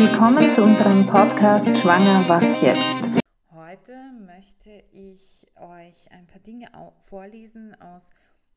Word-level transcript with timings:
willkommen 0.00 0.48
zu 0.52 0.62
unserem 0.62 1.04
Podcast 1.06 1.76
Schwanger, 1.76 2.22
was 2.28 2.62
jetzt? 2.62 3.20
Heute 3.50 3.96
möchte 4.24 4.70
ich 4.92 5.44
euch 5.56 6.12
ein 6.12 6.24
paar 6.28 6.38
Dinge 6.38 6.68
vorlesen 7.02 7.74
aus 7.80 8.10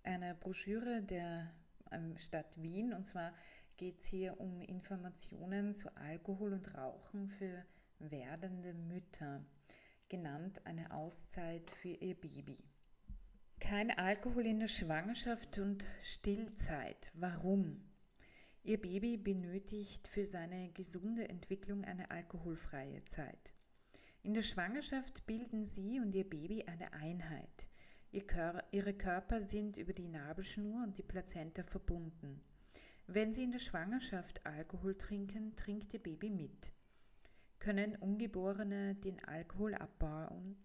einer 0.04 0.36
Broschüre 0.36 1.02
der 1.02 1.52
ähm, 1.92 2.16
Stadt 2.20 2.62
Wien. 2.62 2.94
Und 2.94 3.08
zwar 3.08 3.34
geht 3.78 4.02
es 4.02 4.06
hier 4.06 4.40
um 4.40 4.62
Informationen 4.62 5.74
zu 5.74 5.90
Alkohol 5.98 6.54
und 6.54 6.78
Rauchen 6.78 7.28
für 7.28 7.66
werdende 7.98 8.76
Mütter, 8.76 9.44
genannt 10.10 10.62
eine 10.66 10.92
Auszeit 10.92 11.72
für 11.72 11.90
ihr 11.90 12.14
Baby. 12.14 12.60
Kein 13.60 13.90
Alkohol 13.90 14.46
in 14.46 14.60
der 14.60 14.68
Schwangerschaft 14.68 15.58
und 15.58 15.84
Stillzeit. 16.04 17.12
Warum? 17.16 17.91
Ihr 18.64 18.80
Baby 18.80 19.18
benötigt 19.18 20.08
für 20.08 20.24
seine 20.24 20.70
gesunde 20.74 21.28
Entwicklung 21.28 21.84
eine 21.84 22.12
alkoholfreie 22.12 23.04
Zeit. 23.06 23.56
In 24.22 24.36
der 24.36 24.44
Schwangerschaft 24.44 25.26
bilden 25.26 25.66
sie 25.66 26.00
und 26.00 26.14
ihr 26.14 26.30
Baby 26.30 26.66
eine 26.66 26.94
Einheit. 26.94 27.68
Ihre 28.12 28.94
Körper 28.94 29.40
sind 29.40 29.78
über 29.78 29.94
die 29.94 30.08
Nabelschnur 30.08 30.84
und 30.84 31.00
die 31.00 31.04
Plazenta 31.04 31.64
verbunden. 31.64 32.40
Wenn 33.08 33.34
sie 33.34 33.44
in 33.44 33.52
der 33.52 33.60
Schwangerschaft 33.60 34.46
Alkohol 34.46 34.96
trinken, 34.96 35.56
trinkt 35.56 35.96
ihr 35.96 36.04
Baby 36.04 36.30
mit. 36.30 36.72
Können 37.58 37.96
Ungeborene 37.96 38.94
den 38.94 39.24
Alkohol 39.24 39.74
abbauen? 39.74 40.56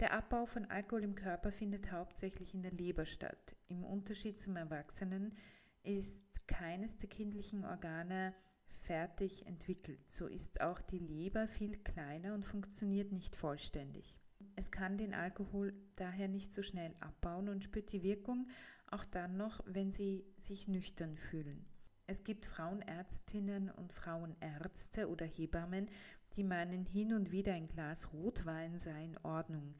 Der 0.00 0.12
Abbau 0.12 0.44
von 0.44 0.66
Alkohol 0.66 1.04
im 1.04 1.14
Körper 1.14 1.50
findet 1.50 1.92
hauptsächlich 1.92 2.52
in 2.52 2.62
der 2.62 2.72
Leber 2.72 3.06
statt. 3.06 3.56
Im 3.68 3.84
Unterschied 3.84 4.38
zum 4.38 4.56
Erwachsenen 4.56 5.34
ist 5.82 6.46
keines 6.46 6.96
der 6.98 7.08
kindlichen 7.08 7.64
Organe 7.64 8.34
fertig 8.66 9.46
entwickelt. 9.46 10.00
So 10.10 10.26
ist 10.26 10.60
auch 10.60 10.80
die 10.80 10.98
Leber 10.98 11.46
viel 11.48 11.76
kleiner 11.78 12.34
und 12.34 12.44
funktioniert 12.44 13.12
nicht 13.12 13.36
vollständig. 13.36 14.18
Es 14.56 14.70
kann 14.70 14.98
den 14.98 15.14
Alkohol 15.14 15.72
daher 15.96 16.28
nicht 16.28 16.52
so 16.52 16.62
schnell 16.62 16.94
abbauen 17.00 17.48
und 17.48 17.64
spürt 17.64 17.92
die 17.92 18.02
Wirkung 18.02 18.48
auch 18.90 19.04
dann 19.04 19.36
noch, 19.36 19.60
wenn 19.66 19.92
sie 19.92 20.26
sich 20.36 20.68
nüchtern 20.68 21.16
fühlen. 21.16 21.64
Es 22.06 22.24
gibt 22.24 22.44
Frauenärztinnen 22.44 23.70
und 23.70 23.92
Frauenärzte 23.92 25.08
oder 25.08 25.24
Hebammen, 25.24 25.88
die 26.36 26.44
meinen, 26.44 26.84
hin 26.84 27.14
und 27.14 27.30
wieder 27.30 27.54
ein 27.54 27.68
Glas 27.68 28.12
Rotwein 28.12 28.78
sei 28.78 29.04
in 29.04 29.18
Ordnung. 29.18 29.74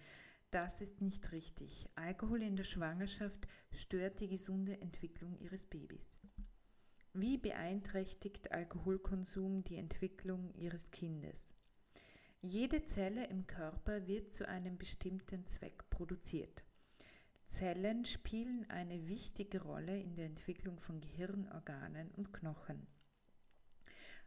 Das 0.53 0.83
ist 0.83 1.01
nicht 1.01 1.33
richtig. 1.33 1.89
Alkohol 1.95 2.43
in 2.43 2.57
der 2.57 2.65
Schwangerschaft 2.65 3.49
stört 3.71 4.21
die 4.21 4.29
gesunde 4.29 4.79
Entwicklung 4.83 5.39
ihres 5.39 5.65
Babys. 5.65 6.21
Wie 7.15 7.39
beeinträchtigt 7.39 8.53
Alkoholkonsum 8.53 9.65
die 9.65 9.77
Entwicklung 9.77 10.53
ihres 10.53 10.91
Kindes? 10.91 11.57
Jede 12.43 12.85
Zelle 12.85 13.29
im 13.29 13.47
Körper 13.47 14.07
wird 14.07 14.35
zu 14.35 14.47
einem 14.47 14.77
bestimmten 14.77 15.47
Zweck 15.47 15.89
produziert. 15.89 16.63
Zellen 17.47 18.05
spielen 18.05 18.69
eine 18.69 19.09
wichtige 19.09 19.63
Rolle 19.63 19.99
in 19.99 20.17
der 20.17 20.27
Entwicklung 20.27 20.79
von 20.81 21.01
Gehirnorganen 21.01 22.11
und 22.11 22.31
Knochen. 22.31 22.87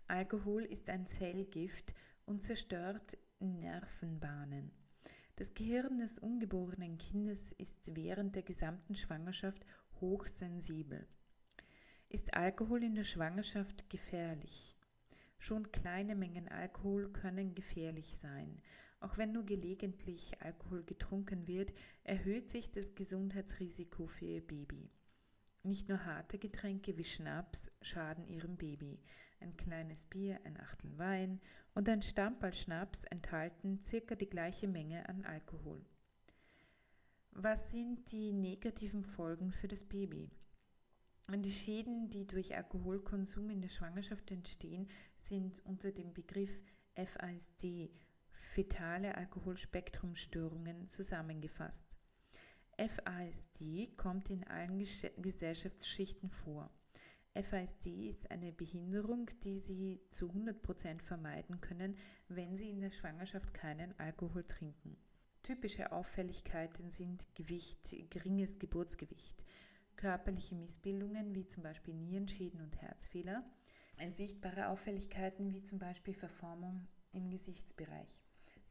Alkohol 0.07 0.63
ist 0.63 0.89
ein 0.89 1.05
Zellgift 1.05 1.93
und 2.25 2.41
zerstört 2.41 3.15
Nervenbahnen. 3.37 4.71
Das 5.38 5.53
Gehirn 5.53 6.00
des 6.00 6.17
ungeborenen 6.17 6.97
Kindes 6.97 7.52
ist 7.52 7.94
während 7.94 8.38
der 8.38 8.44
gesamten 8.44 8.95
Schwangerschaft 8.95 9.66
hochsensibel. 10.00 11.05
Ist 12.08 12.33
Alkohol 12.36 12.83
in 12.83 12.95
der 12.95 13.03
Schwangerschaft 13.03 13.89
gefährlich? 13.89 14.77
Schon 15.38 15.73
kleine 15.73 16.16
Mengen 16.16 16.47
Alkohol 16.47 17.11
können 17.11 17.53
gefährlich 17.53 18.16
sein. 18.16 18.61
Auch 19.02 19.17
wenn 19.17 19.33
nur 19.33 19.45
gelegentlich 19.45 20.42
Alkohol 20.42 20.83
getrunken 20.83 21.48
wird, 21.48 21.73
erhöht 22.05 22.49
sich 22.49 22.71
das 22.71 22.95
Gesundheitsrisiko 22.95 24.08
für 24.08 24.26
Ihr 24.26 24.48
Baby. 24.48 24.89
Nicht 25.65 25.89
nur 25.89 26.05
harte 26.05 26.37
Getränke 26.37 26.95
wie 26.95 27.03
Schnaps 27.03 27.71
schaden 27.81 28.27
Ihrem 28.27 28.55
Baby. 28.55 28.99
Ein 29.39 29.58
kleines 29.58 30.05
Bier, 30.05 30.39
ein 30.43 30.59
Achtel 30.59 30.95
Wein 30.99 31.42
und 31.73 31.89
ein 31.89 32.03
Stamperl 32.03 32.53
Schnaps 32.53 33.03
enthalten 33.05 33.83
circa 33.83 34.14
die 34.14 34.30
gleiche 34.30 34.67
Menge 34.67 35.09
an 35.09 35.26
Alkohol. 35.26 35.83
Was 37.31 37.71
sind 37.71 38.11
die 38.11 38.31
negativen 38.31 39.03
Folgen 39.03 39.52
für 39.52 39.67
das 39.67 39.83
Baby? 39.83 40.30
Und 41.31 41.42
die 41.42 41.52
Schäden, 41.52 42.11
die 42.11 42.27
durch 42.27 42.55
Alkoholkonsum 42.55 43.49
in 43.49 43.61
der 43.61 43.70
Schwangerschaft 43.70 44.30
entstehen, 44.30 44.87
sind 45.15 45.65
unter 45.65 45.92
dem 45.92 46.14
Begriff 46.14 46.52
FASD, 46.93 47.89
fetale 48.53 49.15
Alkoholspektrumstörungen, 49.15 50.86
zusammengefasst. 50.86 51.95
FASD 52.77 53.95
kommt 53.95 54.30
in 54.30 54.43
allen 54.45 54.77
Gesellschaftsschichten 55.17 56.30
vor. 56.30 56.69
FASD 57.33 58.08
ist 58.08 58.31
eine 58.31 58.52
Behinderung, 58.52 59.30
die 59.43 59.58
Sie 59.58 60.02
zu 60.11 60.27
100% 60.27 61.02
vermeiden 61.02 61.61
können, 61.61 61.97
wenn 62.27 62.55
Sie 62.58 62.69
in 62.69 62.81
der 62.81 62.91
Schwangerschaft 62.91 63.53
keinen 63.53 63.97
Alkohol 63.99 64.43
trinken. 64.43 64.97
Typische 65.43 65.91
Auffälligkeiten 65.91 66.89
sind 66.91 67.27
Gewicht, 67.35 67.95
geringes 68.09 68.58
Geburtsgewicht, 68.58 69.45
körperliche 69.95 70.55
Missbildungen 70.55 71.35
wie 71.35 71.47
zum 71.47 71.64
Beispiel 71.64 71.93
Nierenschäden 71.93 72.61
und 72.61 72.75
Herzfehler, 72.81 73.43
sichtbare 74.08 74.69
Auffälligkeiten 74.69 75.53
wie 75.53 75.64
zum 75.64 75.80
Beispiel 75.80 76.14
Verformung 76.14 76.87
im 77.14 77.30
Gesichtsbereich, 77.30 78.21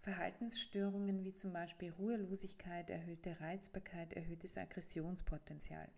Verhaltensstörungen 0.04 1.24
wie 1.24 1.34
zum 1.34 1.54
Beispiel 1.54 1.90
Ruhelosigkeit, 1.92 2.90
erhöhte 2.90 3.40
Reizbarkeit, 3.40 4.12
erhöhtes 4.12 4.58
Aggressionspotenzial. 4.58 5.88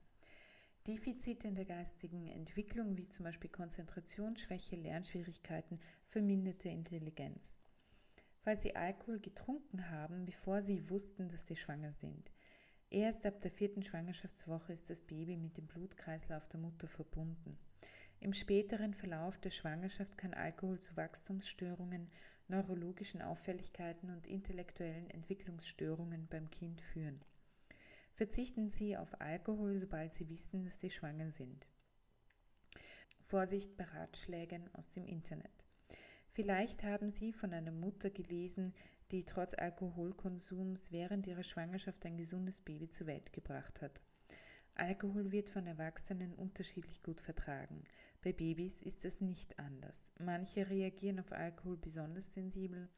Defizite 0.86 1.48
in 1.48 1.56
der 1.56 1.64
geistigen 1.64 2.28
Entwicklung, 2.28 2.96
wie 2.96 3.08
zum 3.08 3.24
Beispiel 3.24 3.50
Konzentrationsschwäche, 3.50 4.76
Lernschwierigkeiten, 4.76 5.80
verminderte 6.06 6.68
Intelligenz. 6.68 7.58
Weil 8.44 8.56
sie 8.56 8.76
Alkohol 8.76 9.18
getrunken 9.18 9.90
haben, 9.90 10.24
bevor 10.24 10.62
sie 10.62 10.88
wussten, 10.88 11.28
dass 11.28 11.48
sie 11.48 11.56
schwanger 11.56 11.92
sind. 11.92 12.30
Erst 12.90 13.26
ab 13.26 13.40
der 13.40 13.50
vierten 13.50 13.82
Schwangerschaftswoche 13.82 14.72
ist 14.72 14.88
das 14.88 15.00
Baby 15.00 15.36
mit 15.36 15.56
dem 15.56 15.66
Blutkreislauf 15.66 16.46
der 16.46 16.60
Mutter 16.60 16.86
verbunden. 16.86 17.58
Im 18.20 18.32
späteren 18.32 18.94
Verlauf 18.94 19.36
der 19.38 19.50
Schwangerschaft 19.50 20.16
kann 20.16 20.32
Alkohol 20.32 20.78
zu 20.78 20.96
Wachstumsstörungen, 20.96 22.08
neurologischen 22.48 23.22
Auffälligkeiten 23.22 24.10
und 24.10 24.26
intellektuellen 24.26 25.10
Entwicklungsstörungen 25.10 26.26
beim 26.28 26.50
Kind 26.50 26.80
führen. 26.80 27.20
Verzichten 28.14 28.70
Sie 28.70 28.96
auf 28.96 29.20
Alkohol, 29.20 29.76
sobald 29.76 30.14
Sie 30.14 30.28
wissen, 30.28 30.64
dass 30.64 30.80
Sie 30.80 30.90
schwanger 30.90 31.30
sind. 31.30 31.66
Vorsicht 33.26 33.76
bei 33.76 33.84
Ratschlägen 33.84 34.72
aus 34.74 34.90
dem 34.90 35.04
Internet. 35.04 35.50
Vielleicht 36.32 36.82
haben 36.82 37.08
Sie 37.08 37.32
von 37.32 37.52
einer 37.52 37.72
Mutter 37.72 38.10
gelesen, 38.10 38.74
die 39.10 39.24
trotz 39.24 39.54
Alkoholkonsums 39.54 40.92
während 40.92 41.26
ihrer 41.26 41.42
Schwangerschaft 41.42 42.04
ein 42.06 42.16
gesundes 42.16 42.60
Baby 42.60 42.88
zur 42.88 43.06
Welt 43.06 43.32
gebracht 43.32 43.80
hat. 43.82 44.02
Alkohol 44.76 45.32
wird 45.32 45.50
von 45.50 45.66
Erwachsenen 45.66 46.34
unterschiedlich 46.34 47.02
gut 47.02 47.20
vertragen. 47.20 47.84
Bei 48.22 48.32
Babys 48.32 48.82
ist 48.82 49.04
es 49.04 49.20
nicht 49.20 49.58
anders. 49.58 50.12
Manche 50.18 50.68
reagieren 50.68 51.20
auf 51.20 51.32
Alkohol 51.32 51.76
besonders 51.76 52.32
sensibel, 52.32 52.88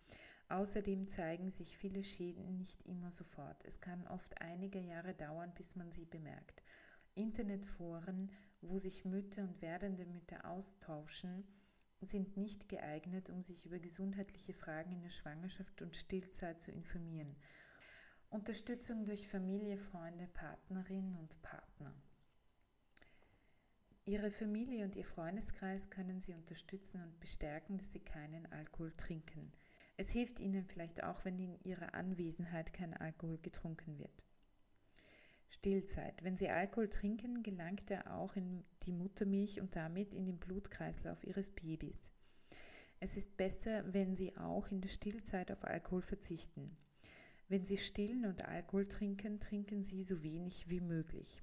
Außerdem 0.48 1.08
zeigen 1.08 1.50
sich 1.50 1.76
viele 1.76 2.02
Schäden 2.02 2.56
nicht 2.56 2.80
immer 2.86 3.12
sofort. 3.12 3.62
Es 3.64 3.80
kann 3.80 4.06
oft 4.08 4.40
einige 4.40 4.78
Jahre 4.78 5.12
dauern, 5.14 5.52
bis 5.54 5.76
man 5.76 5.92
sie 5.92 6.06
bemerkt. 6.06 6.62
Internetforen, 7.14 8.32
wo 8.62 8.78
sich 8.78 9.04
Mütter 9.04 9.42
und 9.42 9.60
werdende 9.60 10.06
Mütter 10.06 10.48
austauschen, 10.50 11.46
sind 12.00 12.36
nicht 12.36 12.68
geeignet, 12.68 13.28
um 13.28 13.42
sich 13.42 13.66
über 13.66 13.78
gesundheitliche 13.78 14.54
Fragen 14.54 14.92
in 14.92 15.02
der 15.02 15.10
Schwangerschaft 15.10 15.82
und 15.82 15.96
Stillzeit 15.96 16.62
zu 16.62 16.70
informieren. 16.70 17.36
Unterstützung 18.30 19.06
durch 19.06 19.26
Familie, 19.26 19.78
Freunde, 19.78 20.26
Partnerinnen 20.34 21.16
und 21.16 21.40
Partner. 21.40 21.94
Ihre 24.04 24.30
Familie 24.30 24.84
und 24.84 24.96
Ihr 24.96 25.04
Freundeskreis 25.04 25.88
können 25.88 26.20
Sie 26.20 26.34
unterstützen 26.34 27.02
und 27.02 27.20
bestärken, 27.20 27.78
dass 27.78 27.92
Sie 27.92 28.00
keinen 28.00 28.44
Alkohol 28.52 28.92
trinken. 28.96 29.50
Es 29.96 30.10
hilft 30.10 30.40
Ihnen 30.40 30.66
vielleicht 30.66 31.02
auch, 31.04 31.24
wenn 31.24 31.38
in 31.38 31.58
Ihrer 31.64 31.94
Anwesenheit 31.94 32.74
kein 32.74 32.94
Alkohol 32.94 33.38
getrunken 33.38 33.98
wird. 33.98 34.22
Stillzeit. 35.48 36.22
Wenn 36.22 36.36
Sie 36.36 36.50
Alkohol 36.50 36.90
trinken, 36.90 37.42
gelangt 37.42 37.90
er 37.90 38.14
auch 38.14 38.36
in 38.36 38.62
die 38.82 38.92
Muttermilch 38.92 39.58
und 39.58 39.74
damit 39.74 40.12
in 40.12 40.26
den 40.26 40.38
Blutkreislauf 40.38 41.24
Ihres 41.24 41.48
Babys. 41.48 42.12
Es 43.00 43.16
ist 43.16 43.38
besser, 43.38 43.90
wenn 43.92 44.14
Sie 44.14 44.36
auch 44.36 44.70
in 44.70 44.82
der 44.82 44.90
Stillzeit 44.90 45.50
auf 45.50 45.64
Alkohol 45.64 46.02
verzichten. 46.02 46.76
Wenn 47.48 47.64
Sie 47.64 47.78
stillen 47.78 48.26
und 48.26 48.44
Alkohol 48.44 48.86
trinken, 48.86 49.40
trinken 49.40 49.82
Sie 49.82 50.02
so 50.04 50.22
wenig 50.22 50.68
wie 50.68 50.80
möglich. 50.80 51.42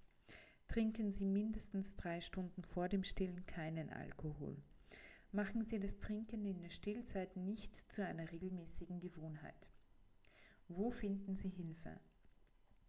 Trinken 0.67 1.11
Sie 1.11 1.25
mindestens 1.25 1.95
drei 1.95 2.21
Stunden 2.21 2.63
vor 2.63 2.89
dem 2.89 3.03
Stillen 3.03 3.45
keinen 3.47 3.89
Alkohol. 3.89 4.55
Machen 5.31 5.63
Sie 5.63 5.79
das 5.79 5.97
Trinken 5.97 6.45
in 6.45 6.61
der 6.61 6.69
Stillzeit 6.69 7.35
nicht 7.35 7.91
zu 7.91 8.05
einer 8.05 8.31
regelmäßigen 8.31 8.99
Gewohnheit. 8.99 9.67
Wo 10.67 10.91
finden 10.91 11.35
Sie 11.35 11.49
Hilfe? 11.49 11.99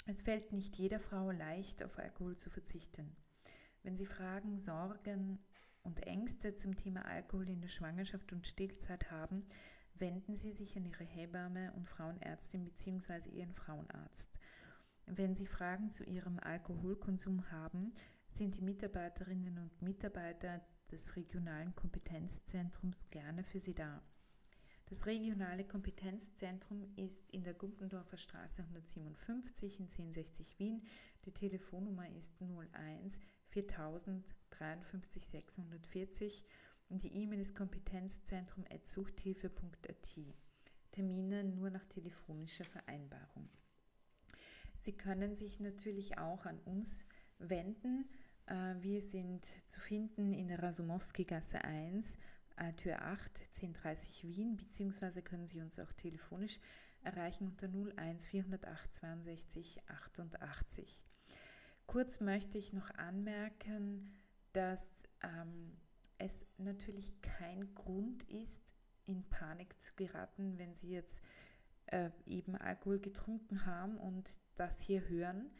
Es 0.04 0.20
fällt 0.20 0.52
nicht 0.52 0.76
jeder 0.76 1.00
Frau 1.00 1.30
leicht, 1.30 1.82
auf 1.82 1.98
Alkohol 1.98 2.36
zu 2.36 2.50
verzichten. 2.50 3.16
Wenn 3.82 3.96
Sie 3.96 4.06
Fragen, 4.06 4.58
Sorgen 4.58 5.38
und 5.82 6.06
Ängste 6.06 6.54
zum 6.54 6.76
Thema 6.76 7.06
Alkohol 7.06 7.48
in 7.48 7.62
der 7.62 7.68
Schwangerschaft 7.68 8.32
und 8.32 8.46
Stillzeit 8.46 9.10
haben, 9.10 9.46
wenden 9.98 10.34
Sie 10.34 10.52
sich 10.52 10.76
an 10.76 10.84
Ihre 10.84 11.04
Hebamme 11.04 11.72
und 11.74 11.88
Frauenärztin 11.88 12.64
bzw. 12.64 13.28
Ihren 13.30 13.54
Frauenarzt. 13.54 14.30
Wenn 15.06 15.34
Sie 15.34 15.46
Fragen 15.46 15.90
zu 15.90 16.04
Ihrem 16.04 16.38
Alkoholkonsum 16.38 17.50
haben, 17.50 17.92
sind 18.26 18.56
die 18.56 18.62
Mitarbeiterinnen 18.62 19.58
und 19.58 19.82
Mitarbeiter 19.82 20.60
des 20.90 21.16
regionalen 21.16 21.74
Kompetenzzentrums 21.74 23.08
gerne 23.10 23.44
für 23.44 23.60
Sie 23.60 23.74
da. 23.74 24.02
Das 24.88 25.06
regionale 25.06 25.64
Kompetenzzentrum 25.64 26.86
ist 26.94 27.28
in 27.30 27.42
der 27.42 27.54
Gumpendorfer 27.54 28.18
Straße 28.18 28.62
157 28.62 29.80
in 29.80 29.86
1060 29.86 30.58
Wien. 30.60 30.86
Die 31.24 31.32
Telefonnummer 31.32 32.08
ist 32.10 32.32
01 32.40 33.18
4000 33.48 34.34
53 34.50 35.26
640 35.26 36.44
die 36.88 37.14
E-Mail 37.14 37.40
ist 37.40 37.54
kompetenzzentrum.suchthilfe.at. 37.54 40.18
Termine 40.92 41.44
nur 41.44 41.70
nach 41.70 41.84
telefonischer 41.86 42.64
Vereinbarung. 42.64 43.48
Sie 44.80 44.96
können 44.96 45.34
sich 45.34 45.60
natürlich 45.60 46.18
auch 46.18 46.46
an 46.46 46.58
uns 46.60 47.04
wenden. 47.38 48.08
Äh, 48.46 48.74
wir 48.80 49.00
sind 49.00 49.46
zu 49.66 49.80
finden 49.80 50.32
in 50.32 50.48
der 50.48 50.62
Rasumowski-Gasse 50.62 51.64
1 51.64 52.18
äh, 52.56 52.72
Tür 52.74 53.02
8, 53.02 53.40
1030 53.56 54.24
Wien, 54.24 54.56
beziehungsweise 54.56 55.22
können 55.22 55.46
Sie 55.46 55.60
uns 55.60 55.78
auch 55.78 55.92
telefonisch 55.92 56.58
erreichen 57.02 57.48
unter 57.48 57.68
01 57.68 58.26
408 58.26 58.94
62 58.94 59.82
88. 59.88 61.04
Kurz 61.86 62.20
möchte 62.20 62.58
ich 62.58 62.72
noch 62.72 62.90
anmerken, 62.94 64.18
dass 64.52 65.04
ähm, 65.22 65.76
es 66.18 66.44
natürlich 66.58 67.20
kein 67.20 67.74
Grund 67.74 68.22
ist, 68.24 68.62
in 69.06 69.22
Panik 69.28 69.80
zu 69.80 69.94
geraten, 69.94 70.58
wenn 70.58 70.74
Sie 70.74 70.90
jetzt 70.90 71.22
äh, 71.86 72.10
eben 72.26 72.56
Alkohol 72.56 72.98
getrunken 72.98 73.66
haben 73.66 73.96
und 73.98 74.40
das 74.56 74.80
hier 74.80 75.08
hören. 75.08 75.50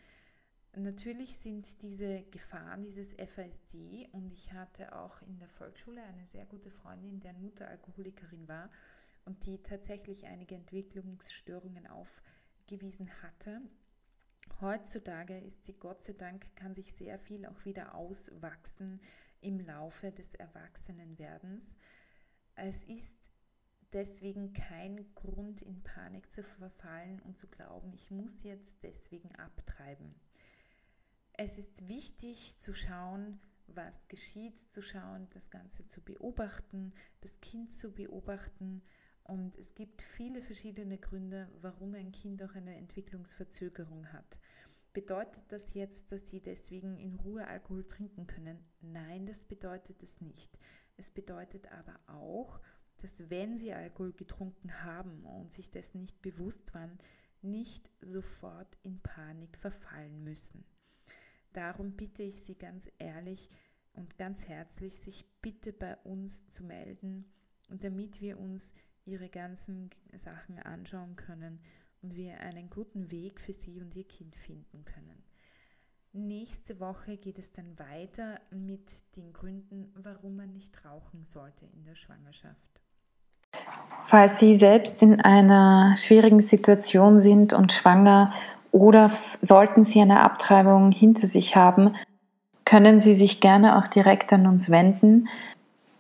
Natürlich 0.75 1.39
sind 1.39 1.81
diese 1.83 2.23
Gefahren 2.25 2.83
dieses 2.83 3.15
FASD 3.15 4.09
und 4.13 4.33
ich 4.33 4.53
hatte 4.53 4.95
auch 4.95 5.23
in 5.23 5.39
der 5.39 5.49
Volksschule 5.49 6.03
eine 6.03 6.27
sehr 6.27 6.45
gute 6.45 6.71
Freundin, 6.71 7.21
deren 7.21 7.41
Mutter 7.41 7.67
Alkoholikerin 7.67 8.47
war 8.47 8.71
und 9.25 9.47
die 9.47 9.63
tatsächlich 9.63 10.27
einige 10.27 10.55
Entwicklungsstörungen 10.55 11.87
aufgewiesen 11.87 13.11
hatte. 13.23 13.63
Heutzutage 14.61 15.39
ist 15.39 15.65
sie 15.65 15.75
Gott 15.75 16.03
sei 16.03 16.13
Dank, 16.13 16.55
kann 16.57 16.75
sich 16.75 16.93
sehr 16.93 17.19
viel 17.19 17.47
auch 17.47 17.65
wieder 17.65 17.95
auswachsen 17.95 19.01
im 19.41 19.61
Laufe 19.61 20.13
des 20.13 20.35
Erwachsenenwerdens. 20.35 21.79
Es 22.55 22.85
ist 22.85 23.15
deswegen 23.93 24.53
kein 24.53 25.15
Grund 25.15 25.63
in 25.63 25.83
Panik 25.83 26.33
zu 26.33 26.43
verfallen 26.43 27.21
und 27.23 27.39
zu 27.39 27.47
glauben, 27.47 27.93
ich 27.95 28.11
muss 28.11 28.43
jetzt 28.43 28.83
deswegen 28.83 29.35
abtreiben. 29.37 30.15
Es 31.33 31.59
ist 31.59 31.87
wichtig 31.87 32.59
zu 32.59 32.75
schauen, 32.75 33.39
was 33.67 34.09
geschieht, 34.09 34.59
zu 34.73 34.83
schauen, 34.83 35.29
das 35.31 35.51
Ganze 35.51 35.87
zu 35.89 36.01
beobachten, 36.01 36.93
das 37.21 37.41
Kind 37.41 37.75
zu 37.75 37.93
beobachten. 37.93 38.83
Und 39.25 39.57
es 39.57 39.75
gibt 39.75 40.03
viele 40.03 40.41
verschiedene 40.41 40.99
Gründe, 40.99 41.51
warum 41.61 41.95
ein 41.95 42.13
Kind 42.13 42.43
auch 42.43 42.55
eine 42.55 42.77
Entwicklungsverzögerung 42.77 44.13
hat. 44.13 44.39
Bedeutet 44.97 45.45
das 45.49 45.75
jetzt, 45.75 46.11
dass 46.11 46.31
Sie 46.31 46.41
deswegen 46.41 46.97
in 46.97 47.17
Ruhe 47.17 47.47
Alkohol 47.47 47.87
trinken 47.87 48.27
können? 48.27 48.65
Nein, 48.81 49.27
das 49.27 49.45
bedeutet 49.45 50.03
es 50.03 50.23
nicht. 50.23 50.59
Es 50.97 51.11
bedeutet 51.11 51.71
aber 51.71 52.01
auch, 52.07 52.63
dass 53.03 53.29
wenn 53.29 53.59
Sie 53.59 53.75
Alkohol 53.75 54.15
getrunken 54.15 54.85
haben 54.85 55.27
und 55.27 55.53
sich 55.53 55.71
dessen 55.71 56.01
nicht 56.01 56.23
bewusst 56.23 56.73
waren, 56.73 56.97
nicht 57.43 57.91
sofort 58.01 58.79
in 58.85 58.99
Panik 59.01 59.59
verfallen 59.59 60.25
müssen. 60.25 60.65
Darum 61.53 61.93
bitte 61.93 62.23
ich 62.23 62.41
Sie 62.41 62.55
ganz 62.55 62.91
ehrlich 62.99 63.51
und 63.93 64.17
ganz 64.17 64.49
herzlich, 64.49 64.99
sich 64.99 65.27
bitte 65.43 65.75
bei 65.75 65.99
uns 66.05 66.49
zu 66.49 66.65
melden, 66.65 67.31
damit 67.69 68.23
wir 68.23 68.39
uns 68.39 68.73
Ihre 69.05 69.29
ganzen 69.29 69.91
Sachen 70.17 70.59
anschauen 70.59 71.17
können 71.17 71.61
und 72.07 72.17
wir 72.17 72.39
einen 72.41 72.71
guten 72.71 73.11
Weg 73.11 73.41
für 73.41 73.53
Sie 73.53 73.81
und 73.81 73.97
Ihr 73.97 74.05
Kind 74.05 74.37
finden 74.37 74.85
können. 74.85 75.25
Nächste 76.13 76.79
Woche 76.79 77.17
geht 77.17 77.39
es 77.39 77.53
dann 77.53 77.77
weiter 77.79 78.39
mit 78.51 78.93
den 79.17 79.33
Gründen, 79.33 79.93
warum 80.03 80.37
man 80.37 80.53
nicht 80.53 80.85
rauchen 80.85 81.27
sollte 81.27 81.67
in 81.75 81.85
der 81.85 81.97
Schwangerschaft. 81.97 82.55
Falls 84.05 84.39
Sie 84.39 84.55
selbst 84.55 85.03
in 85.03 85.21
einer 85.21 85.95
schwierigen 85.97 86.41
Situation 86.41 87.19
sind 87.19 87.53
und 87.53 87.73
schwanger 87.73 88.33
oder 88.71 89.11
sollten 89.41 89.83
Sie 89.83 90.01
eine 90.01 90.23
Abtreibung 90.23 90.93
hinter 90.93 91.27
sich 91.27 91.57
haben, 91.57 91.97
können 92.65 93.01
Sie 93.01 93.15
sich 93.15 93.41
gerne 93.41 93.79
auch 93.79 93.89
direkt 93.89 94.33
an 94.33 94.47
uns 94.47 94.71
wenden. 94.71 95.29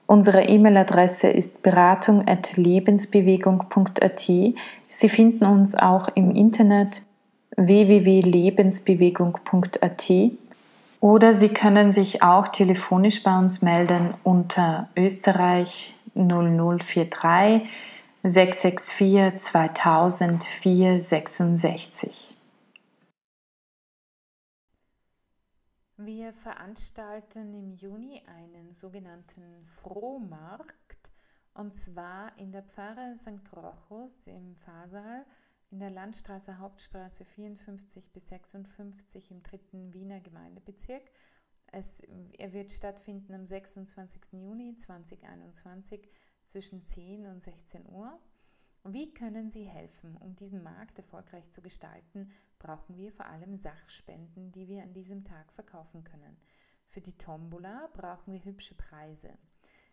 Unsere 0.06 0.44
E-Mail-Adresse 0.44 1.28
ist 1.28 1.62
beratung.lebensbewegung.at. 1.62 4.20
Sie 4.20 4.54
finden 5.08 5.44
uns 5.44 5.74
auch 5.74 6.08
im 6.14 6.30
Internet 6.30 7.02
www.lebensbewegung.at 7.56 10.12
oder 11.00 11.32
Sie 11.32 11.48
können 11.48 11.90
sich 11.92 12.22
auch 12.22 12.48
telefonisch 12.48 13.22
bei 13.22 13.38
uns 13.38 13.62
melden 13.62 14.12
unter 14.22 14.88
Österreich 14.96 15.94
0043 16.14 17.62
664 18.22 19.38
2000 19.38 20.44
466. 20.44 22.34
Wir 25.98 26.34
veranstalten 26.34 27.54
im 27.54 27.72
Juni 27.72 28.22
einen 28.26 28.74
sogenannten 28.74 29.64
Frohmarkt 29.64 31.10
und 31.54 31.74
zwar 31.74 32.36
in 32.36 32.52
der 32.52 32.62
Pfarre 32.62 33.16
St. 33.16 33.50
Rochus 33.56 34.26
im 34.26 34.56
Fahrsaal 34.56 35.24
in 35.70 35.78
der 35.78 35.88
Landstraße 35.88 36.58
Hauptstraße 36.58 37.24
54 37.24 38.12
bis 38.12 38.28
56 38.28 39.30
im 39.30 39.42
dritten 39.42 39.94
Wiener 39.94 40.20
Gemeindebezirk. 40.20 41.10
Es, 41.72 42.00
er 42.36 42.52
wird 42.52 42.72
stattfinden 42.72 43.32
am 43.32 43.46
26. 43.46 44.34
Juni 44.34 44.76
2021 44.76 46.10
zwischen 46.44 46.84
10 46.84 47.26
und 47.26 47.42
16 47.42 47.88
Uhr. 47.88 48.20
Wie 48.84 49.14
können 49.14 49.48
Sie 49.48 49.64
helfen, 49.64 50.14
um 50.18 50.36
diesen 50.36 50.62
Markt 50.62 50.98
erfolgreich 50.98 51.50
zu 51.50 51.62
gestalten 51.62 52.30
brauchen 52.66 52.96
wir 52.96 53.12
vor 53.12 53.26
allem 53.26 53.56
Sachspenden, 53.56 54.50
die 54.50 54.66
wir 54.66 54.82
an 54.82 54.92
diesem 54.92 55.24
Tag 55.24 55.52
verkaufen 55.52 56.02
können. 56.02 56.36
Für 56.88 57.00
die 57.00 57.16
Tombola 57.16 57.88
brauchen 57.92 58.32
wir 58.32 58.44
hübsche 58.44 58.74
Preise. 58.74 59.38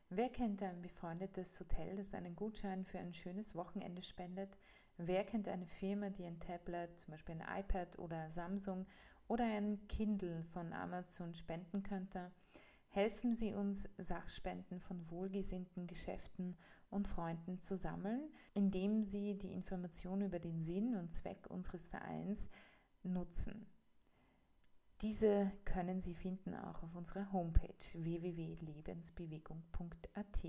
Wer 0.10 0.30
kennt 0.30 0.64
ein 0.64 0.82
befreundetes 0.82 1.60
Hotel, 1.60 1.96
das 1.96 2.16
einen 2.16 2.36
Gutschein 2.36 2.84
für 2.84 2.98
ein 2.98 3.14
schönes 3.14 3.54
Wochenende 3.54 4.02
spendet? 4.02 4.58
Wer 4.98 5.24
kennt 5.24 5.48
eine 5.48 5.68
Firma, 5.68 6.10
die 6.10 6.26
ein 6.26 6.40
Tablet, 6.40 7.00
zum 7.00 7.12
Beispiel 7.12 7.36
ein 7.40 7.60
iPad 7.60 8.00
oder 8.00 8.32
Samsung 8.32 8.88
oder 9.28 9.44
ein 9.44 9.88
Kindle 9.88 10.44
von 10.46 10.74
Amazon 10.74 11.36
spenden 11.36 11.84
könnte? 11.84 12.32
Helfen 12.96 13.34
Sie 13.34 13.56
uns, 13.56 13.90
Sachspenden 13.98 14.80
von 14.80 15.10
wohlgesinnten 15.10 15.88
Geschäften 15.88 16.56
und 16.92 17.08
Freunden 17.08 17.60
zu 17.60 17.76
sammeln, 17.76 18.32
indem 18.54 19.02
Sie 19.02 19.36
die 19.36 19.52
Informationen 19.52 20.28
über 20.28 20.38
den 20.38 20.62
Sinn 20.62 20.96
und 20.96 21.12
Zweck 21.12 21.48
unseres 21.50 21.88
Vereins 21.88 22.52
nutzen. 23.02 23.66
Diese 25.02 25.52
können 25.66 26.02
Sie 26.02 26.14
finden 26.14 26.54
auch 26.54 26.84
auf 26.84 26.94
unserer 26.94 27.34
Homepage 27.34 27.74
www.lebensbewegung.at. 27.96 30.44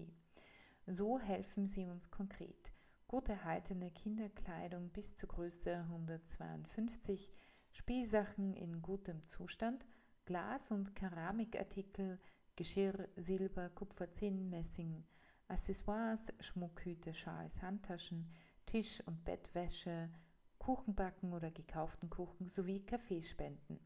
So 0.86 1.18
helfen 1.18 1.66
Sie 1.66 1.86
uns 1.86 2.10
konkret. 2.10 2.74
Gut 3.08 3.30
erhaltene 3.30 3.90
Kinderkleidung 3.90 4.90
bis 4.90 5.16
zur 5.16 5.30
Größe 5.30 5.76
152, 5.76 7.30
Spielsachen 7.72 8.52
in 8.52 8.82
gutem 8.82 9.26
Zustand, 9.28 9.86
Glas- 10.26 10.70
und 10.70 10.94
Keramikartikel, 10.94 12.20
Geschirr, 12.56 13.08
Silber, 13.16 13.68
Kupfer, 13.70 14.10
Zinn, 14.12 14.48
Messing, 14.48 15.04
Accessoires, 15.48 16.32
Schmuckhüte, 16.40 17.12
Schals, 17.12 17.60
Handtaschen, 17.62 18.30
Tisch- 18.66 19.02
und 19.06 19.24
Bettwäsche, 19.24 20.10
Kuchenbacken 20.58 21.32
oder 21.32 21.50
gekauften 21.50 22.08
Kuchen 22.08 22.48
sowie 22.48 22.80
Kaffeespenden. 22.80 23.78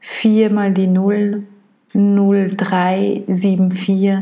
4 0.00 0.50
mal 0.50 0.72
die 0.72 0.86
0 0.86 1.44
0374 1.94 4.18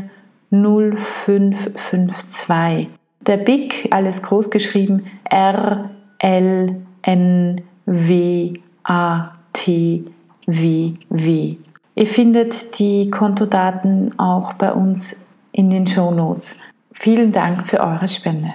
0552. 0.49 2.89
Der 3.21 3.37
BIC, 3.37 3.87
alles 3.91 4.23
groß 4.23 4.49
geschrieben, 4.49 5.05
R 5.29 5.91
L 6.19 6.75
N 7.01 7.61
W 7.85 8.53
A 8.83 9.33
T 9.53 10.05
W 10.45 10.93
W. 11.09 11.55
Ihr 11.95 12.07
findet 12.07 12.79
die 12.79 13.09
Kontodaten 13.09 14.17
auch 14.19 14.53
bei 14.53 14.71
uns 14.71 15.25
in 15.51 15.69
den 15.69 15.87
Show 15.87 16.11
Notes. 16.11 16.59
Vielen 16.93 17.31
Dank 17.31 17.67
für 17.67 17.79
eure 17.79 18.07
Spende. 18.07 18.53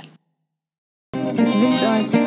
Ich 1.35 1.39
wünsche 1.39 1.87
euch 1.87 2.22